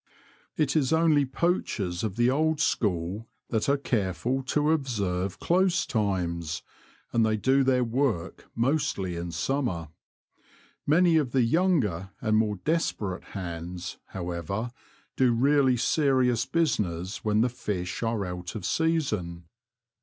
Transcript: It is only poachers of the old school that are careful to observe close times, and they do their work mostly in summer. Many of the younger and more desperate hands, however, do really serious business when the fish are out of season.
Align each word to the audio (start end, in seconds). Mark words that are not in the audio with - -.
It 0.57 0.75
is 0.75 0.91
only 0.91 1.27
poachers 1.27 2.03
of 2.03 2.15
the 2.15 2.31
old 2.31 2.59
school 2.59 3.27
that 3.51 3.69
are 3.69 3.77
careful 3.77 4.41
to 4.45 4.71
observe 4.71 5.39
close 5.39 5.85
times, 5.85 6.63
and 7.13 7.23
they 7.23 7.37
do 7.37 7.63
their 7.63 7.83
work 7.83 8.47
mostly 8.55 9.15
in 9.15 9.29
summer. 9.31 9.89
Many 10.87 11.17
of 11.17 11.33
the 11.33 11.43
younger 11.43 12.09
and 12.19 12.35
more 12.35 12.55
desperate 12.55 13.25
hands, 13.35 13.99
however, 14.07 14.71
do 15.17 15.33
really 15.33 15.77
serious 15.77 16.47
business 16.47 17.23
when 17.23 17.41
the 17.41 17.49
fish 17.49 18.01
are 18.01 18.25
out 18.25 18.55
of 18.55 18.65
season. 18.65 19.43